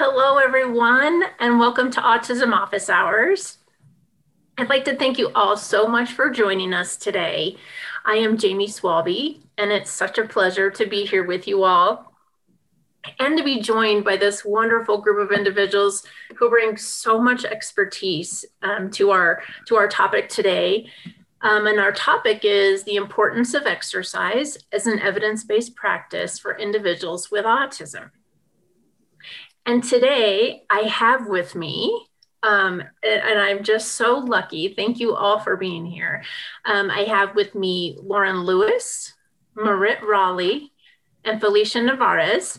[0.00, 3.58] Hello, everyone, and welcome to Autism Office Hours.
[4.56, 7.56] I'd like to thank you all so much for joining us today.
[8.04, 12.14] I am Jayme Swalby, and it's such a pleasure to be here with you all
[13.18, 16.04] and to be joined by this wonderful group of individuals
[16.36, 20.88] who bring so much expertise um, to our to our topic today.
[21.40, 27.32] Um, and our topic is the importance of exercise as an evidence-based practice for individuals
[27.32, 28.12] with autism.
[29.68, 32.06] And today I have with me,
[32.42, 34.72] um, and I'm just so lucky.
[34.72, 36.24] Thank you all for being here.
[36.64, 39.12] Um, I have with me Lauren Lewis,
[39.54, 40.72] Marit Rawley,
[41.22, 42.58] and Felicia Nevarez.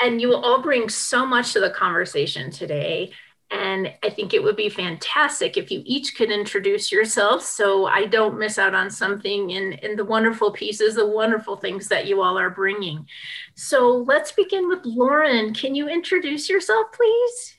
[0.00, 3.12] And you will all bring so much to the conversation today.
[3.50, 8.06] And I think it would be fantastic if you each could introduce yourselves so I
[8.06, 12.22] don't miss out on something in, in the wonderful pieces, the wonderful things that you
[12.22, 13.06] all are bringing.
[13.54, 15.54] So let's begin with Lauren.
[15.54, 17.54] Can you introduce yourself, please?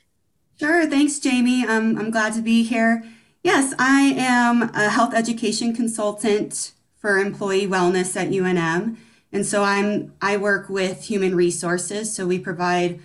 [0.59, 0.85] Sure.
[0.87, 1.63] Thanks, Jayme.
[1.67, 3.03] Um, I'm glad to be here.
[3.43, 8.97] Yes, I am a health education consultant for employee wellness at UNM.
[9.31, 12.13] And so I'm I work with human resources.
[12.13, 12.99] So we provide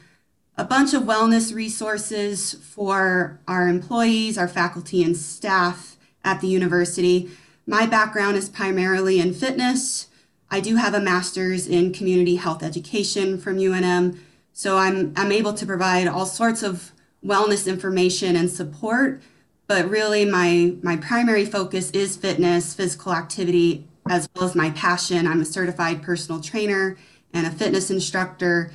[0.63, 7.29] a bunch of wellness resources for our employees, our faculty, and staff at the university.
[7.67, 10.07] My background is primarily in fitness.
[10.53, 14.21] I do have a master's in community health education from UNM,
[14.53, 16.93] so I'm, I'm able to provide all sorts of
[17.27, 19.21] wellness information and support.
[19.67, 25.27] But really, my, my primary focus is fitness, physical activity, as well as my passion.
[25.27, 26.97] I'm a certified personal trainer
[27.35, 28.73] and a fitness instructor.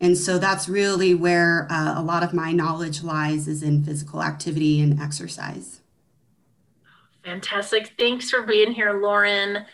[0.00, 4.22] And so that's really where uh, a lot of my knowledge lies is in physical
[4.22, 5.80] activity and exercise.
[7.22, 7.92] Fantastic.
[7.98, 9.66] Thanks for being here, Lauren.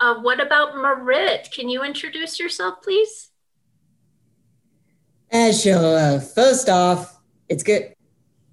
[0.00, 1.48] Uh, what about Marit?
[1.50, 3.30] Can you introduce yourself, please?
[5.32, 5.98] Uh, sure.
[5.98, 7.18] Uh, first off,
[7.48, 7.94] it's good.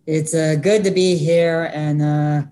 [0.05, 2.43] It's uh, good to be here, and uh,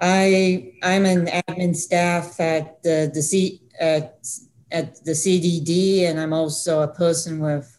[0.00, 4.24] I I'm an admin staff at the the C at
[4.70, 7.78] at the CDD, and I'm also a person with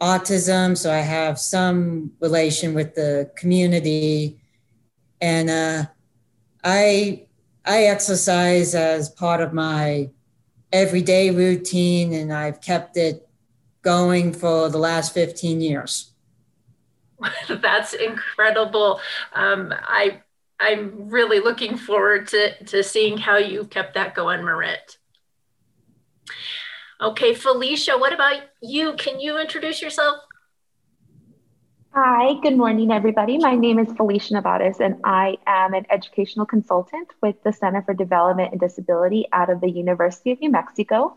[0.00, 4.40] autism, so I have some relation with the community,
[5.20, 5.84] and uh,
[6.62, 7.26] I
[7.64, 10.10] I exercise as part of my
[10.72, 13.26] everyday routine, and I've kept it
[13.82, 16.12] going for the last 15 years.
[17.48, 19.00] That's incredible.
[19.32, 20.20] Um, I
[20.60, 24.98] I'm really looking forward to, to seeing how you've kept that going, Marit.
[27.00, 28.94] Okay, Felicia, what about you?
[28.94, 30.18] Can you introduce yourself?
[31.92, 33.38] Hi, good morning, everybody.
[33.38, 37.94] My name is Felicia Nevarez, and I am an educational consultant with the Center for
[37.94, 41.16] Development and Disability out of the University of New Mexico.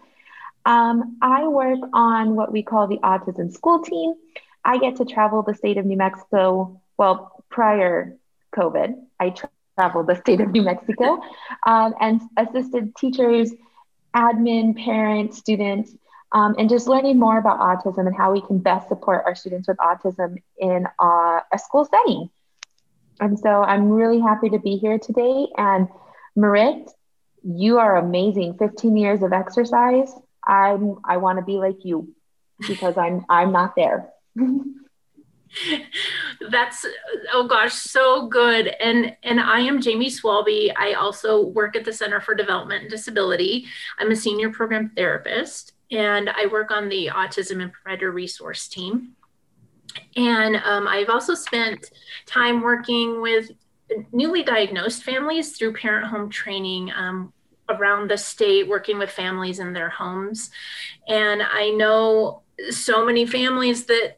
[0.66, 4.14] Um, I work on what we call the Autism School Team.
[4.64, 8.16] I get to travel the state of New Mexico, well, prior
[8.56, 11.22] COVID, I tra- traveled the state of New Mexico
[11.66, 13.52] um, and assisted teachers
[14.18, 15.96] admin, parents, students,
[16.32, 19.68] um, and just learning more about autism and how we can best support our students
[19.68, 22.30] with autism in uh, a school setting.
[23.20, 25.48] And so I'm really happy to be here today.
[25.58, 25.88] And
[26.36, 26.90] Marit,
[27.44, 28.58] you are amazing.
[28.58, 30.12] 15 years of exercise.
[30.46, 32.14] I'm I want to be like you
[32.68, 34.10] because I'm I'm not there.
[36.52, 36.86] That's
[37.34, 38.68] oh gosh, so good.
[38.80, 40.74] And and I am Jayme Swalby.
[40.76, 43.66] I also work at the Center for Development and Disability.
[44.00, 49.16] I'm a senior program therapist and I work on the autism and provider resource team.
[50.16, 51.92] And um, I've also spent
[52.26, 53.52] time working with
[54.12, 57.34] newly diagnosed families through parent home training um,
[57.70, 60.50] around the state, working with families in their homes.
[61.08, 64.18] And I know so many families that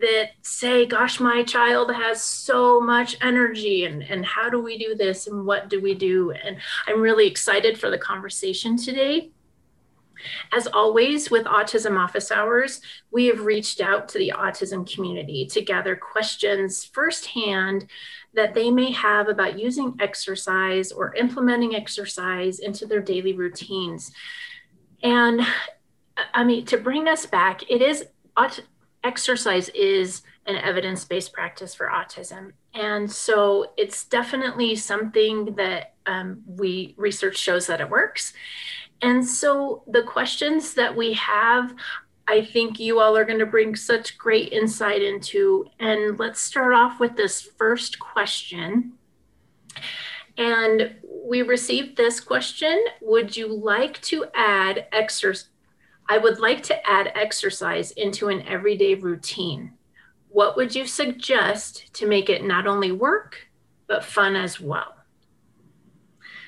[0.00, 4.94] that say, gosh, my child has so much energy and, and how do we do
[4.94, 6.30] this and what do we do?
[6.30, 6.56] And
[6.86, 9.30] I'm really excited for the conversation today.
[10.52, 15.62] As always, with Autism Office Hours, we have reached out to the autism community to
[15.62, 17.86] gather questions firsthand
[18.34, 24.12] that they may have about using exercise or implementing exercise into their daily routines.
[25.02, 25.40] And
[26.34, 28.04] I mean, to bring us back, it is
[29.04, 32.52] exercise is an evidence based practice for autism.
[32.74, 38.32] And so it's definitely something that um, we research shows that it works.
[39.02, 41.74] And so the questions that we have,
[42.28, 45.66] I think you all are going to bring such great insight into.
[45.78, 48.92] And let's start off with this first question.
[50.36, 55.48] And we received this question Would you like to add exercise?
[56.10, 59.74] I would like to add exercise into an everyday routine.
[60.28, 63.46] What would you suggest to make it not only work,
[63.86, 64.96] but fun as well?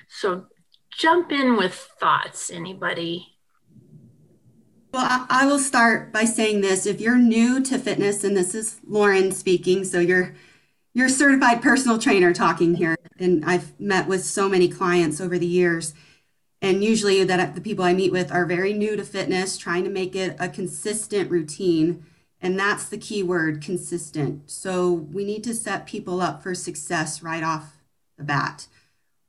[0.08, 0.46] So
[0.90, 3.36] jump in with thoughts, anybody.
[4.92, 6.84] Well, I, will start by saying this.
[6.84, 10.34] If you're new to fitness, and this is Lauren speaking, so you're
[10.92, 15.46] you're certified personal trainer talking here, and I've met with so many clients over the
[15.46, 15.94] years,
[16.62, 19.90] and usually that the people I meet with are very new to fitness, trying to
[19.90, 22.06] make it a consistent routine,
[22.40, 24.48] and that's the key word, consistent.
[24.48, 27.78] So we need to set people up for success right off
[28.16, 28.68] the bat.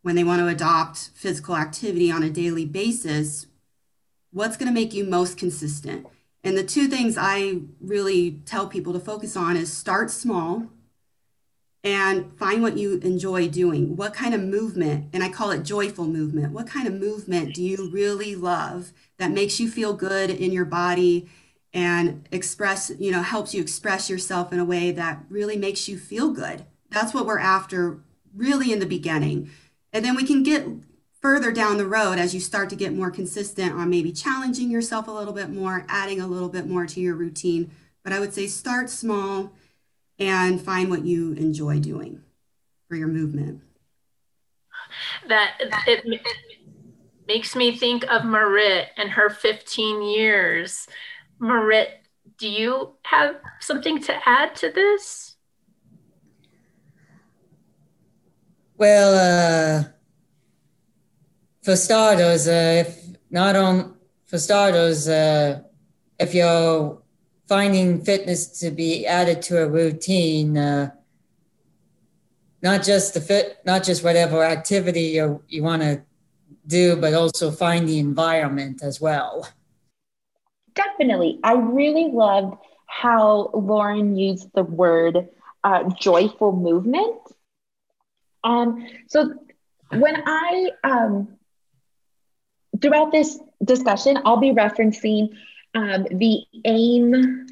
[0.04, 3.48] When they want to adopt physical activity on a daily basis,
[4.32, 6.06] what's going to make you most consistent?
[6.44, 10.68] And the two things I really tell people to focus on is start small
[11.84, 13.96] and find what you enjoy doing.
[13.96, 17.62] What kind of movement, and I call it joyful movement, what kind of movement do
[17.62, 21.30] you really love that makes you feel good in your body
[21.74, 25.98] and express, you know, helps you express yourself in a way that really makes you
[25.98, 26.66] feel good?
[26.90, 28.00] That's what we're after
[28.34, 29.50] really in the beginning.
[29.92, 30.66] And then we can get
[31.22, 35.08] further down the road as you start to get more consistent on maybe challenging yourself
[35.08, 37.72] a little bit more, adding a little bit more to your routine.
[38.04, 39.52] But I would say start small
[40.20, 42.22] and find what you enjoy doing
[42.88, 43.62] for your movement.
[45.28, 45.74] That it,
[46.06, 46.22] it
[47.28, 50.88] makes me think of Marit and her 15 years.
[51.40, 51.90] Marit,
[52.38, 55.36] do you have something to add to this?
[58.78, 59.84] Well, uh,
[61.62, 63.96] for starters, uh, if not on
[64.26, 65.62] for starters, uh,
[66.20, 67.03] if you're
[67.48, 70.92] finding fitness to be added to a routine, uh,
[72.62, 76.02] not just the fit, not just whatever activity you, you want to
[76.66, 79.48] do, but also find the environment as well.
[80.74, 81.40] Definitely.
[81.44, 82.58] I really loved
[82.88, 85.30] how Lauren used the word
[85.64, 87.16] uh, joyful movement.
[88.44, 89.34] Um, so
[89.92, 91.28] when I um,
[92.82, 95.36] throughout this discussion, I'll be referencing
[95.76, 97.48] um, the AIM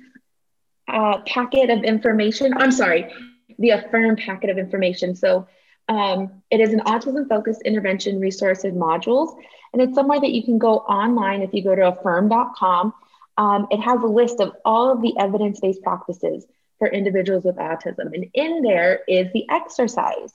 [0.87, 2.53] uh, packet of information.
[2.55, 3.11] I'm sorry,
[3.59, 5.15] the AFIRM packet of information.
[5.15, 5.47] So
[5.89, 9.35] um, it is an autism focused intervention resource and modules,
[9.73, 12.93] and it's somewhere that you can go online if you go to affirm.com.
[13.37, 16.45] Um, it has a list of all of the evidence based practices
[16.79, 20.31] for individuals with autism, and in there is the exercise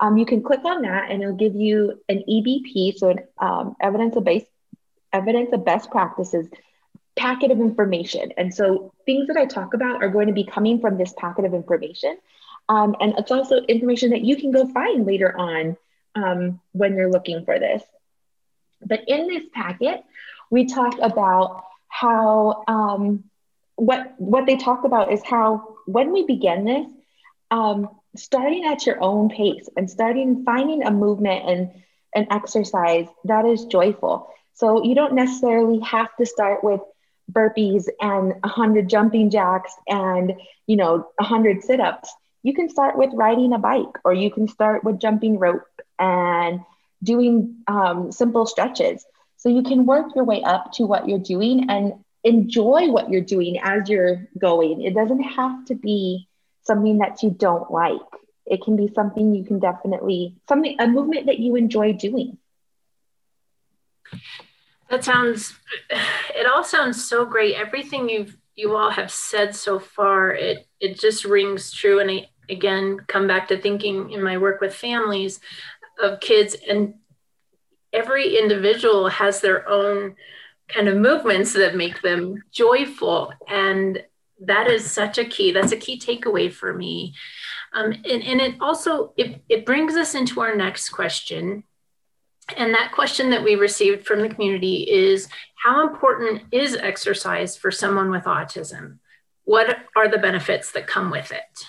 [0.00, 3.76] um, you can click on that and it'll give you an EBP, so an um,
[3.80, 4.44] evidence of base,
[5.12, 6.48] evidence of best practices
[7.20, 8.32] packet of information.
[8.38, 11.44] And so things that I talk about are going to be coming from this packet
[11.44, 12.16] of information.
[12.68, 15.76] Um, and it's also information that you can go find later on
[16.14, 17.82] um, when you're looking for this.
[18.80, 20.02] But in this packet,
[20.50, 23.24] we talk about how um,
[23.76, 26.88] what what they talk about is how when we begin this,
[27.50, 31.70] um, starting at your own pace and starting finding a movement and
[32.14, 34.30] an exercise that is joyful.
[34.54, 36.80] So you don't necessarily have to start with
[37.32, 40.34] burpees and 100 jumping jacks and
[40.66, 42.12] you know 100 sit-ups
[42.42, 45.66] you can start with riding a bike or you can start with jumping rope
[45.98, 46.60] and
[47.02, 49.04] doing um, simple stretches
[49.36, 51.92] so you can work your way up to what you're doing and
[52.24, 56.28] enjoy what you're doing as you're going it doesn't have to be
[56.62, 58.00] something that you don't like.
[58.46, 62.38] It can be something you can definitely, something, a movement that you enjoy doing.
[64.90, 65.54] That sounds,
[65.90, 67.54] it all sounds so great.
[67.54, 72.00] Everything you've, you all have said so far, it, it just rings true.
[72.00, 75.40] And I, again, come back to thinking in my work with families
[76.02, 76.94] of kids and
[77.92, 80.16] every individual has their own
[80.68, 84.02] kind of movements that make them joyful and
[84.40, 85.52] that is such a key.
[85.52, 87.14] That's a key takeaway for me.
[87.72, 91.64] Um, and, and it also it, it brings us into our next question.
[92.56, 97.70] And that question that we received from the community is how important is exercise for
[97.70, 98.98] someone with autism?
[99.44, 101.66] What are the benefits that come with it?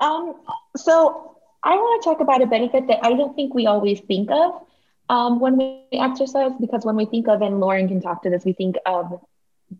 [0.00, 0.40] Um,
[0.76, 4.30] so I want to talk about a benefit that I don't think we always think
[4.30, 4.62] of
[5.08, 8.44] um, when we exercise, because when we think of, and Lauren can talk to this,
[8.44, 9.20] we think of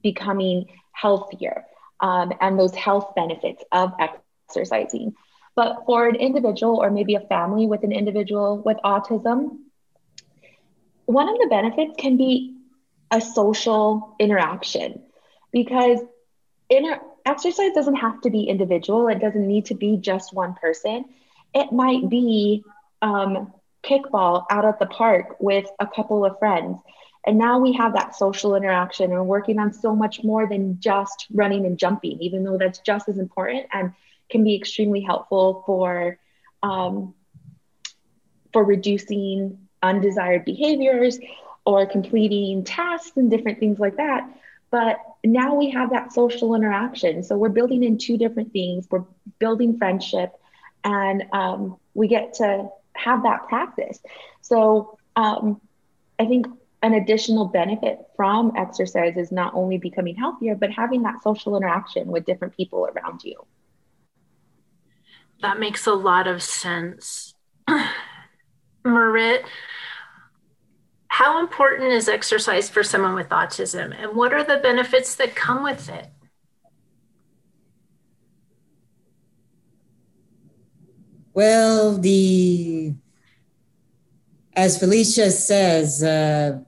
[0.03, 1.65] becoming healthier
[2.01, 5.15] um, and those health benefits of exercising.
[5.55, 9.59] But for an individual or maybe a family with an individual with autism,
[11.07, 12.55] one of the benefits can be
[13.11, 15.01] a social interaction
[15.53, 16.01] because
[16.69, 21.05] inter- exercise doesn't have to be individual, it doesn't need to be just one person.
[21.55, 22.63] It might be
[23.03, 23.53] um,
[23.85, 26.79] kickball out at the park with a couple of friends
[27.27, 29.11] And now we have that social interaction.
[29.11, 33.09] We're working on so much more than just running and jumping, even though that's just
[33.09, 33.93] as important and
[34.33, 36.19] can be extremely helpful for
[36.63, 37.15] um,
[38.53, 41.19] for reducing undesired behaviors
[41.65, 44.29] or completing tasks and different things like that.
[44.71, 47.23] But now we have that social interaction.
[47.23, 48.89] So we're building in two different things.
[48.91, 49.05] We're
[49.39, 50.33] building friendship
[50.85, 54.01] and um, we get to have that practice.
[54.41, 55.61] So um,
[56.19, 56.47] I think
[56.83, 62.09] an additional benefit from exercise is not only becoming healthier, but having that social interaction
[62.09, 63.37] with different people around you.
[65.43, 67.35] That makes a lot of sense.
[68.85, 69.45] Marit,
[71.09, 75.63] how important is exercise for someone with autism and what are the benefits that come
[75.63, 76.09] with it?
[81.35, 82.95] Well, the
[84.55, 86.61] as Felicia says, uh,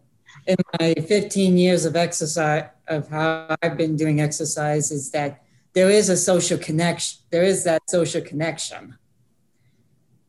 [0.46, 5.43] in my 15 years of exercise, of how I've been doing exercise, is that
[5.74, 7.20] there is a social connection.
[7.30, 8.96] There is that social connection,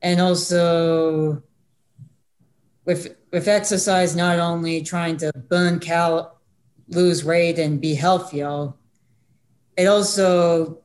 [0.02, 1.44] and also
[2.86, 6.40] with with exercise, not only trying to burn cal,
[6.90, 8.74] lose weight, and be healthier,
[9.78, 10.82] it also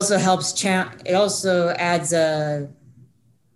[0.00, 0.52] also helps.
[0.52, 2.68] Cha- it also adds a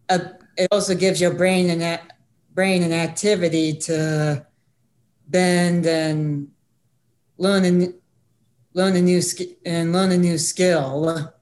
[0.08, 0.20] a
[0.56, 1.98] it also gives your brain an
[2.54, 4.46] brain an activity to
[5.28, 6.48] bend and
[7.38, 8.01] learn a
[8.74, 11.32] learn a new sk- and learn a new skill.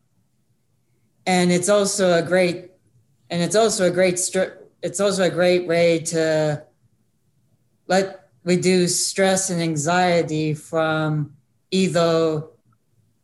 [1.26, 2.70] And it's also a great
[3.30, 6.62] and it's also a great str- it's also a great way to
[7.86, 11.34] let reduce stress and anxiety from
[11.70, 12.44] either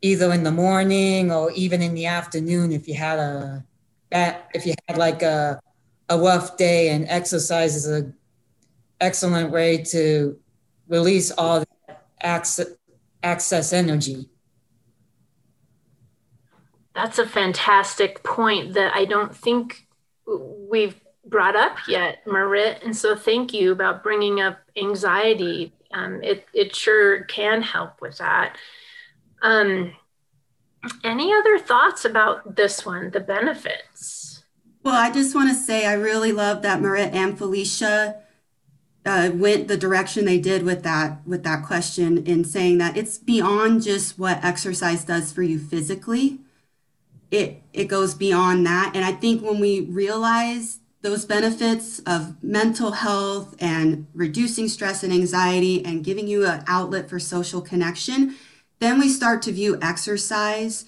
[0.03, 3.65] either in the morning or even in the afternoon if you had a
[4.55, 5.61] if you had like a
[6.09, 8.15] a rough day and exercise is an
[9.01, 10.39] excellent way to
[10.89, 12.07] release all that
[13.23, 14.29] access, access energy.
[16.95, 19.87] That's a fantastic point that I don't think
[20.27, 22.83] we've brought up yet, Marit.
[22.83, 25.73] And so thank you about bringing up anxiety.
[25.93, 28.57] Um, it, it sure can help with that.
[29.43, 29.93] Um,
[31.05, 34.45] any other thoughts about this one, the benefits?
[34.83, 38.23] Well, I just want to say I really love that Marit and Felicia
[39.07, 43.19] uh, went the direction they did with that with that question in saying that it's
[43.19, 46.41] beyond just what exercise does for you physically.
[47.31, 52.91] It it goes beyond that, and I think when we realize those benefits of mental
[52.91, 58.35] health and reducing stress and anxiety and giving you an outlet for social connection,
[58.81, 60.85] then we start to view exercise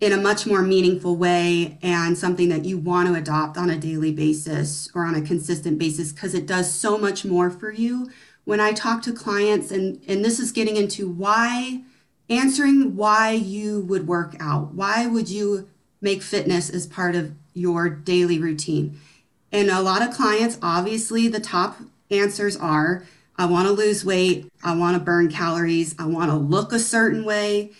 [0.00, 3.76] in a much more meaningful way and something that you want to adopt on a
[3.76, 8.10] daily basis or on a consistent basis because it does so much more for you.
[8.44, 11.82] When I talk to clients, and, and this is getting into why,
[12.30, 15.68] answering why you would work out, why would you
[16.00, 18.98] make fitness as part of your daily routine?
[19.52, 21.78] And a lot of clients, obviously, the top
[22.10, 23.04] answers are
[23.36, 26.78] I want to lose weight, I want to burn calories, I want to look a
[26.78, 27.72] certain way.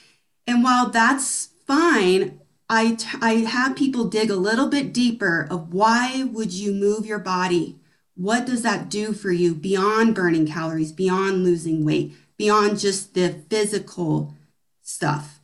[0.46, 5.72] And while that's fine, I, t- I have people dig a little bit deeper of
[5.72, 7.78] why would you move your body?
[8.16, 13.36] What does that do for you beyond burning calories, beyond losing weight, beyond just the
[13.48, 14.34] physical
[14.82, 15.38] stuff?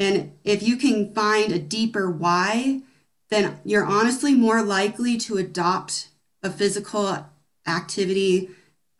[0.00, 2.80] And if you can find a deeper why,
[3.30, 6.08] then you're honestly more likely to adopt
[6.42, 7.24] a physical
[7.68, 8.50] activity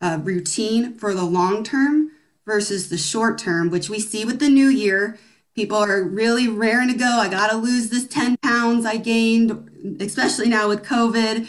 [0.00, 2.12] uh, routine for the long term
[2.47, 5.18] versus the short term, which we see with the new year
[5.59, 7.05] people are really raring to go.
[7.05, 11.49] I got to lose this 10 pounds I gained, especially now with COVID.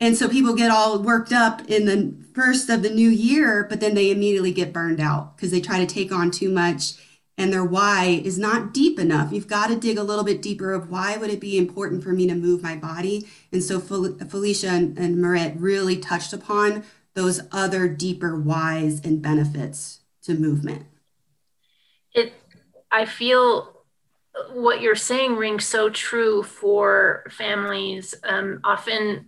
[0.00, 3.78] And so people get all worked up in the first of the new year, but
[3.78, 6.94] then they immediately get burned out because they try to take on too much
[7.36, 9.32] and their why is not deep enough.
[9.32, 12.10] You've got to dig a little bit deeper of why would it be important for
[12.10, 13.28] me to move my body?
[13.52, 16.82] And so Felicia and, and really touched upon
[17.14, 20.86] those other deeper whys and benefits to movement.
[22.12, 22.32] It
[22.90, 23.84] I feel
[24.52, 28.14] what you're saying rings so true for families.
[28.24, 29.26] Um, often,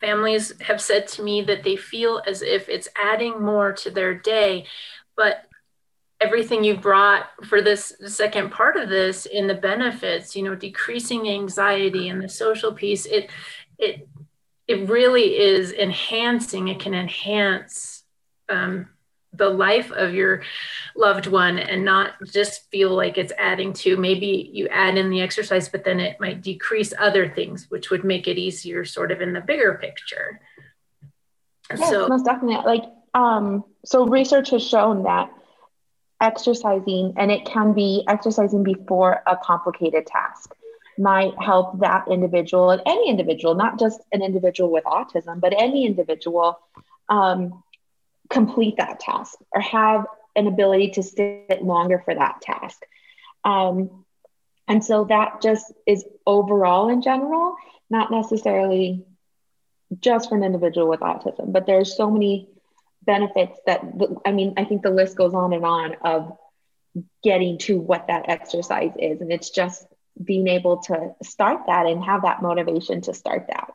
[0.00, 4.14] families have said to me that they feel as if it's adding more to their
[4.14, 4.66] day,
[5.16, 5.46] but
[6.20, 11.28] everything you brought for this second part of this in the benefits you know decreasing
[11.28, 13.28] anxiety and the social piece it
[13.78, 14.08] it
[14.66, 18.04] it really is enhancing it can enhance
[18.48, 18.88] um,
[19.36, 20.42] the life of your
[20.96, 25.20] loved one and not just feel like it's adding to maybe you add in the
[25.20, 29.20] exercise but then it might decrease other things which would make it easier sort of
[29.20, 30.40] in the bigger picture.
[31.70, 35.30] Yes, so most definitely like um, so research has shown that
[36.20, 40.54] exercising, and it can be exercising before a complicated task,
[40.98, 45.86] might help that individual and any individual, not just an individual with autism, but any
[45.86, 46.58] individual
[47.08, 47.62] um,
[48.28, 52.82] complete that task or have an ability to sit longer for that task.
[53.44, 54.04] Um,
[54.68, 57.56] and so that just is overall in general,
[57.88, 59.04] not necessarily
[60.00, 62.48] just for an individual with autism, but there's so many
[63.02, 63.82] benefits that
[64.24, 66.36] I mean, I think the list goes on and on of
[67.22, 69.20] getting to what that exercise is.
[69.20, 69.86] And it's just
[70.22, 73.72] being able to start that and have that motivation to start that.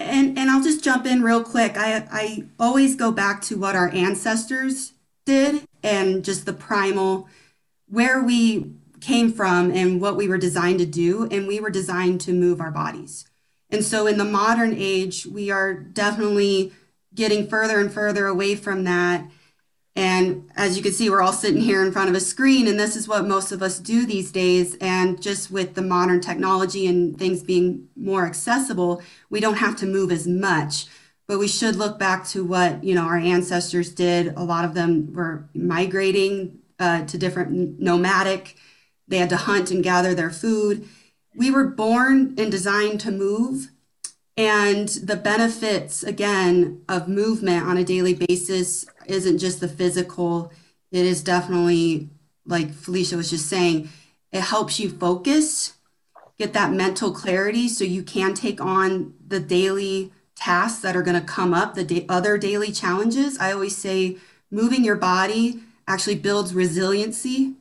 [0.00, 1.76] And and I'll just jump in real quick.
[1.76, 4.94] I I always go back to what our ancestors
[5.26, 7.28] did and just the primal
[7.86, 12.20] where we came from and what we were designed to do and we were designed
[12.22, 13.26] to move our bodies.
[13.70, 16.72] And so in the modern age, we are definitely
[17.14, 19.24] getting further and further away from that.
[19.96, 22.78] And as you can see, we're all sitting here in front of a screen, and
[22.78, 24.76] this is what most of us do these days.
[24.80, 29.86] And just with the modern technology and things being more accessible, we don't have to
[29.86, 30.86] move as much.
[31.26, 34.28] But we should look back to what you know our ancestors did.
[34.36, 38.56] A lot of them were migrating uh, to different nomadic.
[39.06, 40.88] They had to hunt and gather their food.
[41.34, 43.70] We were born and designed to move,
[44.36, 50.52] and the benefits, again, of movement on a daily basis isn't just the physical,
[50.90, 52.08] it is definitely,
[52.46, 53.88] like Felicia was just saying,
[54.32, 55.74] it helps you focus,
[56.38, 61.20] get that mental clarity so you can take on the daily tasks that are going
[61.20, 63.38] to come up, the da- other daily challenges.
[63.38, 64.16] I always say
[64.50, 67.54] moving your body actually builds resiliency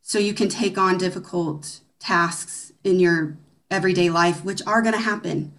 [0.00, 3.36] so you can take on difficult tasks in your
[3.70, 5.52] everyday life, which are going to happen.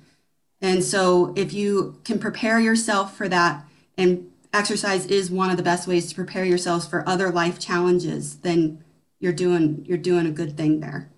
[0.62, 3.66] And so if you can prepare yourself for that,
[3.98, 8.38] and exercise is one of the best ways to prepare yourselves for other life challenges,
[8.38, 8.84] then
[9.20, 11.12] you're doing you're doing a good thing there.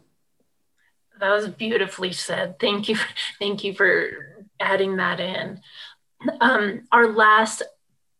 [1.19, 2.59] That was beautifully said.
[2.59, 2.97] Thank you.
[3.39, 5.61] Thank you for adding that in.
[6.41, 7.63] Um, our last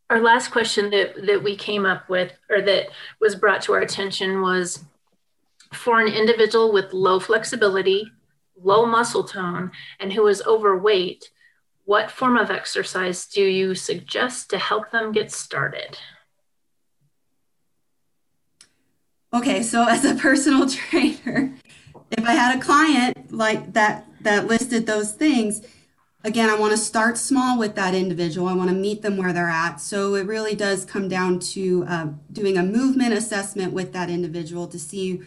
[0.09, 2.87] our last question that, that we came up with or that
[3.19, 4.85] was brought to our attention was
[5.73, 8.09] for an individual with low flexibility
[8.61, 11.31] low muscle tone, and who is overweight,
[11.87, 15.97] what form of exercise do you suggest to help them get started?
[19.33, 21.53] Okay, so as a personal trainer,
[22.11, 25.65] if I had a client like that that listed those things,
[26.25, 28.49] again, I want to start small with that individual.
[28.49, 29.79] I want to meet them where they're at.
[29.79, 34.67] So it really does come down to uh, doing a movement assessment with that individual
[34.67, 35.21] to see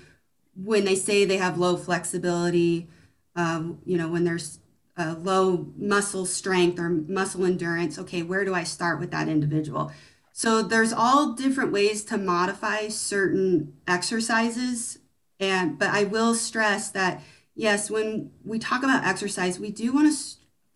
[0.55, 2.91] when they say they have low flexibility,
[3.35, 4.60] um, you know, when there's
[4.97, 9.93] a low muscle strength or muscle endurance, okay, where do I start with that individual?
[10.33, 14.99] So there's all different ways to modify certain exercises.
[15.39, 17.23] And but I will stress that
[17.55, 20.19] yes, when we talk about exercise, we do want to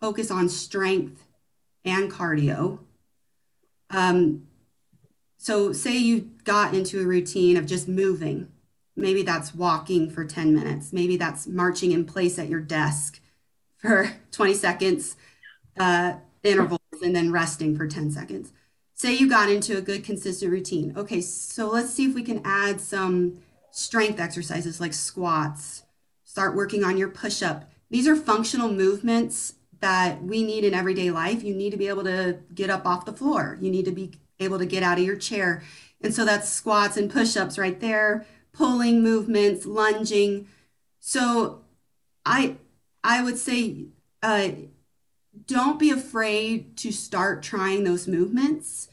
[0.00, 1.26] focus on strength
[1.84, 2.80] and cardio.
[3.90, 4.46] Um,
[5.36, 8.48] so say you got into a routine of just moving
[8.96, 10.92] Maybe that's walking for 10 minutes.
[10.92, 13.20] Maybe that's marching in place at your desk
[13.84, 15.16] for 20 seconds
[15.78, 18.52] uh, intervals and then resting for 10 seconds.
[18.94, 20.94] Say you got into a good consistent routine.
[20.96, 23.38] Okay, so let's see if we can add some
[23.70, 25.82] strength exercises like squats.
[26.24, 27.70] Start working on your push up.
[27.90, 31.42] These are functional movements that we need in everyday life.
[31.42, 33.58] You need to be able to get up off the floor.
[33.60, 35.62] You need to be able to get out of your chair.
[36.00, 40.46] And so that's squats and push ups right there pulling movements, lunging.
[41.00, 41.62] So
[42.24, 42.56] I
[43.04, 43.88] I would say
[44.22, 44.48] uh,
[45.46, 48.88] don't be afraid to start trying those movements.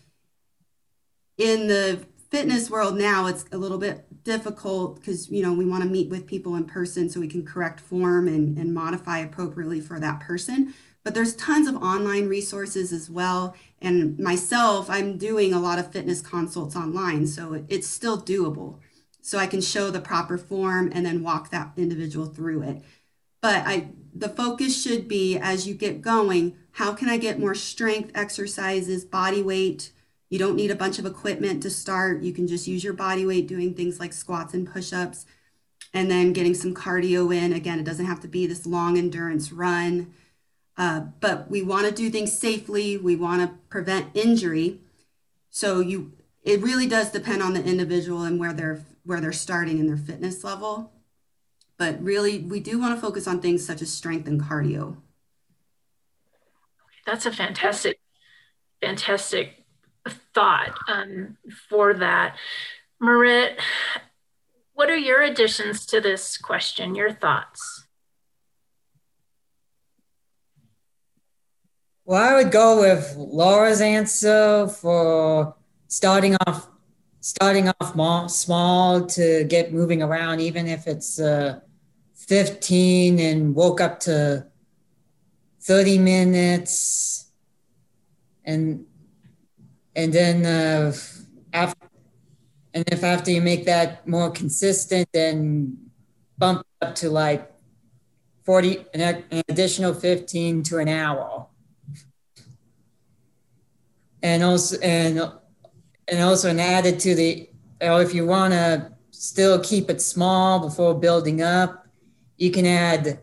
[1.38, 5.82] In the fitness world now, it's a little bit difficult because you know we want
[5.84, 9.80] to meet with people in person so we can correct form and, and modify appropriately
[9.80, 10.74] for that person.
[11.04, 13.56] But there's tons of online resources as well.
[13.82, 18.80] And myself, I'm doing a lot of fitness consults online, so it's still doable
[19.22, 22.84] so I can show the proper form and then walk that individual through it.
[23.42, 27.56] But I the focus should be as you get going, how can I get more
[27.56, 29.92] strength exercises, body weight?
[30.30, 32.22] You don't need a bunch of equipment to start.
[32.22, 35.26] You can just use your body weight doing things like squats and push-ups
[35.94, 37.52] and then getting some cardio in.
[37.52, 40.14] Again, it doesn't have to be this long endurance run.
[40.78, 42.98] Uh, but we want to do things safely.
[42.98, 44.80] We want to prevent injury.
[45.50, 49.80] So you it really does depend on the individual and where they're where they're starting
[49.80, 50.92] in their fitness level.
[51.82, 54.98] But really, we do want to focus on things such as strength and cardio.
[57.08, 58.00] That's a fantastic,
[58.80, 59.66] fantastic
[60.36, 61.38] thought um,
[61.70, 62.36] for that.
[63.00, 63.60] Marit,
[64.74, 67.88] what are your additions to this question, your thoughts?
[72.06, 75.56] Well, I would go with Laura's answer for
[75.88, 76.68] starting off
[77.22, 81.60] starting off small to get moving around, even if it's uh,
[82.28, 84.46] 15 and woke up to
[85.62, 87.32] 30 minutes.
[88.46, 88.86] And
[89.96, 90.94] and then uh,
[91.54, 91.88] after
[92.74, 95.78] and if after you make that more consistent then
[96.38, 97.52] bump up to like
[98.46, 101.48] 40 an, an additional 15 to an hour.
[104.24, 105.20] And also and
[106.08, 107.50] and also an added to the
[107.82, 111.81] or if you want to still keep it small before building up
[112.42, 113.20] you can add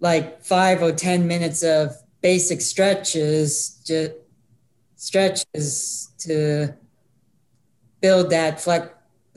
[0.00, 4.12] like five or ten minutes of basic stretches just
[4.96, 6.74] stretches to
[8.02, 8.90] build that flex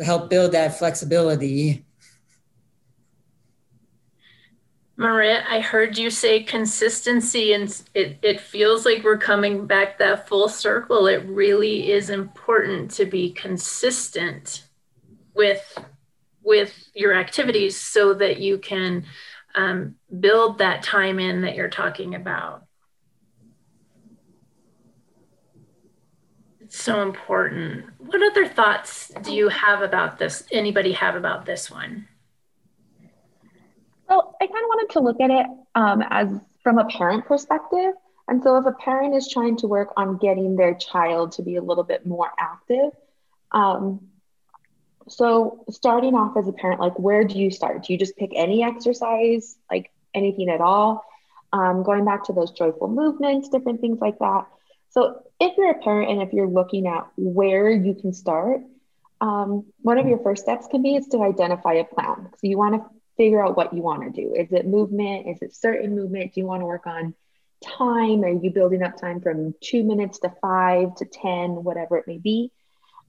[0.04, 1.86] help build that flexibility
[5.00, 10.28] Marit, I heard you say consistency, and it, it feels like we're coming back that
[10.28, 11.06] full circle.
[11.06, 14.64] It really is important to be consistent
[15.36, 15.78] with
[16.48, 19.06] with your activities so that you can
[19.54, 22.64] um, build that time in that you're talking about.
[26.62, 27.86] It's so important.
[27.98, 30.44] What other thoughts do you have about this?
[30.50, 32.08] Anybody have about this one?
[34.08, 36.30] Well, I kind of wanted to look at it um, as
[36.64, 37.94] from a parent perspective.
[38.30, 41.56] And so, if a parent is trying to work on getting their child to be
[41.56, 42.92] a little bit more active,
[43.54, 44.02] um,
[45.10, 47.84] so starting off as a parent, like where do you start?
[47.84, 51.04] Do you just pick any exercise, like anything at all?
[51.54, 54.46] Um, going back to those joyful movements, different things like that.
[54.90, 58.62] So, if you're a parent and if you're looking at where you can start,
[59.22, 62.30] um, one of your first steps can be is to identify a plan.
[62.34, 64.34] So you want to figure out what you want to do.
[64.36, 65.28] Is it movement?
[65.28, 66.34] Is it certain movement?
[66.34, 67.16] Do you want to work on
[67.64, 68.24] time?
[68.24, 72.18] Are you building up time from two minutes to five to 10, whatever it may
[72.18, 72.52] be?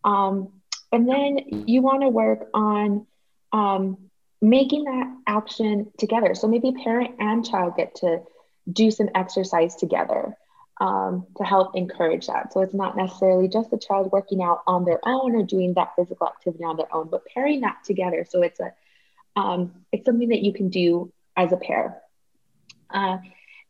[0.05, 0.58] Um,
[0.93, 3.07] and then you want to work on
[3.53, 3.99] um,
[4.41, 6.35] making that action together.
[6.35, 8.23] So maybe parent and child get to
[8.71, 10.37] do some exercise together
[10.81, 12.53] um, to help encourage that.
[12.53, 15.95] So it's not necessarily just the child working out on their own or doing that
[15.97, 18.27] physical activity on their own, but pairing that together.
[18.29, 18.73] So it's a
[19.37, 22.01] um, it's something that you can do as a pair.
[22.91, 23.19] Uh,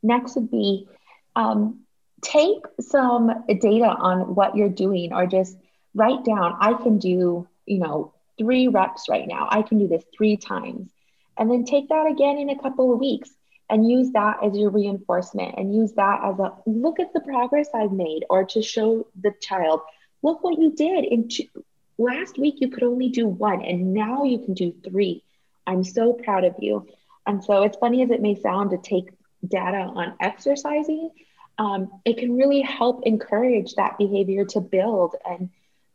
[0.02, 0.88] next would be
[1.36, 1.80] um,
[2.22, 5.56] take some data on what you're doing or just
[5.98, 9.48] write down, I can do, you know, three reps right now.
[9.50, 10.90] I can do this three times.
[11.36, 13.30] And then take that again in a couple of weeks
[13.70, 17.68] and use that as your reinforcement and use that as a look at the progress
[17.74, 19.80] I've made or to show the child,
[20.22, 21.44] look what you did in two,
[21.98, 25.22] last week you could only do one and now you can do three
[25.68, 26.86] I'm so proud of you.
[27.26, 29.10] And so, as funny as it may sound to take
[29.46, 31.10] data on exercising,
[31.58, 35.50] um, it can really help encourage that behavior to build and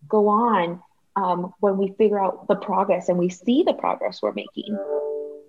[0.08, 0.82] go on
[1.16, 4.78] um, when we figure out the progress and we see the progress we're making.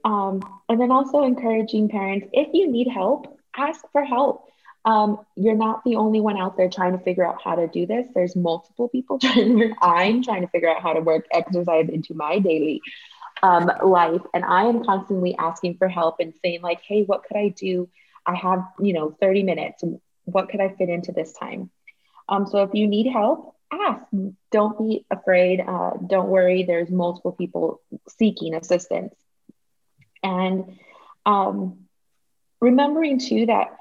[0.05, 4.47] Um, and then also encouraging parents if you need help, ask for help.
[4.85, 7.87] Um, you're not the only one out there trying to figure out how to do
[7.87, 8.07] this.
[8.15, 9.75] There's multiple people trying to.
[9.81, 12.83] I'm trying to figure out how to work exercise into my daily
[13.43, 14.21] um, life.
[14.35, 17.89] And I am constantly asking for help and saying, like, hey, what could I do?
[18.27, 19.83] I have, you know, 30 minutes.
[20.25, 21.71] What could I fit into this time?
[22.29, 24.05] Um, so if you need help, ask.
[24.51, 25.61] Don't be afraid.
[25.61, 26.65] Uh, don't worry.
[26.65, 29.15] There's multiple people seeking assistance.
[30.23, 30.79] And
[31.27, 31.85] um,
[32.61, 33.77] remembering too that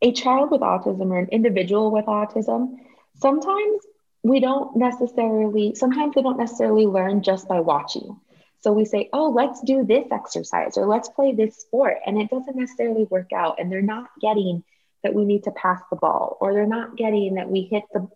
[0.00, 2.76] a child with autism or an individual with autism,
[3.16, 3.82] sometimes
[4.22, 8.20] we don't necessarily, sometimes they don't necessarily learn just by watching.
[8.60, 11.98] So we say, oh, let's do this exercise or let's play this sport.
[12.04, 13.60] And it doesn't necessarily work out.
[13.60, 14.64] And they're not getting
[15.02, 18.08] that we need to pass the ball or they're not getting that we hit the,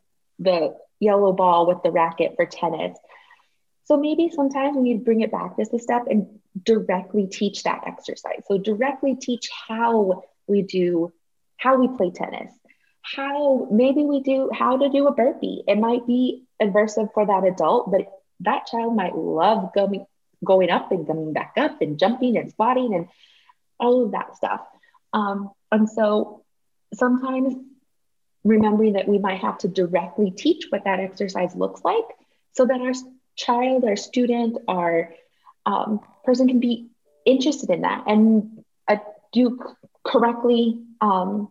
[0.43, 2.97] the yellow ball with the racket for tennis.
[3.85, 7.65] So maybe sometimes we need to bring it back just a step and directly teach
[7.65, 8.43] that exercise.
[8.47, 11.13] So directly teach how we do,
[11.57, 12.53] how we play tennis,
[13.03, 15.65] how maybe we do, how to do a burpee.
[15.67, 18.07] It might be aversive for that adult, but
[18.41, 20.07] that child might love going,
[20.45, 23.09] going up and coming back up and jumping and squatting and
[23.79, 24.61] all of that stuff.
[25.13, 26.45] Um, and so
[26.95, 27.55] sometimes
[28.45, 32.05] remembering that we might have to directly teach what that exercise looks like
[32.53, 32.93] so that our
[33.37, 35.15] child, our student, our
[35.65, 36.89] um, person can be
[37.25, 38.97] interested in that and uh,
[39.33, 39.59] do
[40.05, 41.51] correctly um,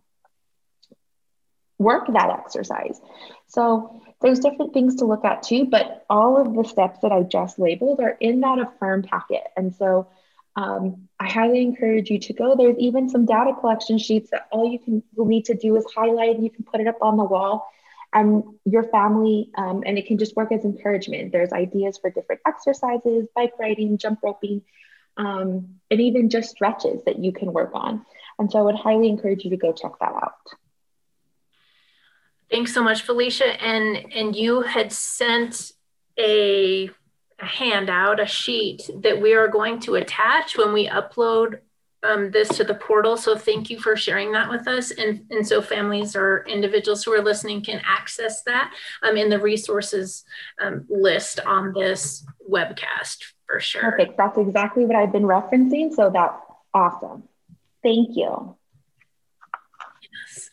[1.78, 3.00] work that exercise.
[3.48, 7.22] So there's different things to look at too, but all of the steps that I
[7.22, 9.42] just labeled are in that AFIRM packet.
[9.56, 10.08] And so
[10.56, 12.54] um, I highly encourage you to go.
[12.56, 15.86] There's even some data collection sheets that all you can will need to do is
[15.94, 17.66] highlight and you can put it up on the wall
[18.12, 21.32] and your family, um, and it can just work as encouragement.
[21.32, 24.62] There's ideas for different exercises, bike riding, jump roping,
[25.16, 28.04] um, and even just stretches that you can work on.
[28.38, 30.34] And so I would highly encourage you to go check that out.
[32.50, 33.62] Thanks so much, Felicia.
[33.62, 35.72] And and you had sent
[36.18, 36.90] a,
[37.42, 41.58] a handout, a sheet that we are going to attach when we upload
[42.04, 43.16] um, this to the portal.
[43.16, 44.90] So thank you for sharing that with us.
[44.90, 49.38] And, and so families or individuals who are listening can access that um, in the
[49.38, 50.24] resources
[50.60, 53.82] um, list on this webcast for sure.
[53.82, 54.16] Perfect.
[54.16, 55.94] That's exactly what I've been referencing.
[55.94, 56.40] So that's
[56.74, 57.24] awesome.
[57.82, 58.56] Thank you.
[60.02, 60.50] Yes.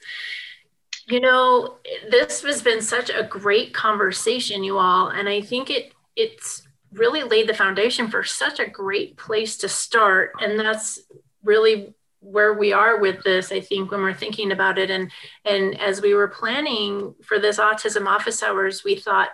[1.08, 1.78] You know,
[2.12, 7.24] this has been such a great conversation, you all, and I think it it's really
[7.24, 11.00] laid the foundation for such a great place to start, and that's
[11.44, 14.90] really where we are with this i think when we're thinking about it.
[14.90, 15.12] And
[15.46, 19.30] and as we were planning for this autism office hours we thought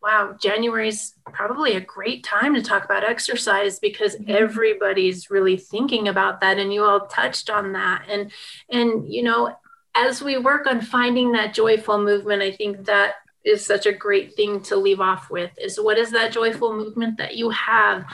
[0.00, 4.30] wow january is probably a great time to talk about exercise because mm-hmm.
[4.30, 6.58] everybody's really thinking about that.
[6.58, 8.04] And you all touched on that.
[8.08, 8.30] And
[8.70, 9.56] and you know
[9.94, 14.34] as we work on finding that joyful movement, I think that is such a great
[14.34, 18.04] thing to leave off with is what is that joyful movement that you have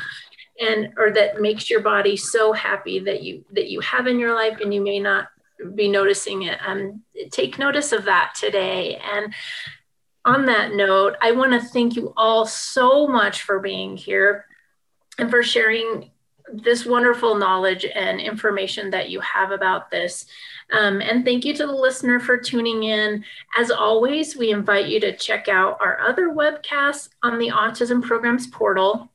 [0.60, 4.34] and or that makes your body so happy that you that you have in your
[4.34, 5.28] life and you may not
[5.74, 6.58] be noticing it.
[6.64, 9.00] Um, take notice of that today.
[9.12, 9.34] And
[10.24, 14.44] on that note i want to thank you all so much for being here
[15.18, 16.10] and for sharing
[16.52, 20.26] this wonderful knowledge and information that you have about this
[20.70, 23.24] um, and thank you to the listener for tuning in.
[23.56, 28.46] As always, we invite you to check out our other webcasts on the Autism Programs
[28.46, 29.10] portal.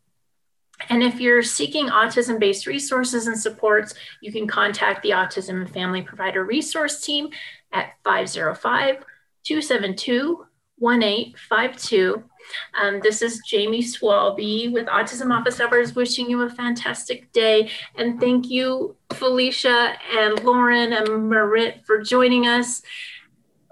[0.89, 5.71] And if you're seeking autism based resources and supports, you can contact the Autism and
[5.71, 7.29] Family Provider Resource Team
[7.71, 9.05] at 505
[9.43, 10.45] 272
[10.79, 12.23] 1852.
[12.73, 17.69] Um, this is Jayme Swalby with Autism Office Hours wishing you a fantastic day.
[17.95, 22.81] And thank you, Felicia and Lauren and Marit, for joining us.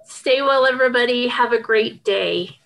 [0.06, 1.28] Stay well, everybody.
[1.28, 2.61] Have a great day.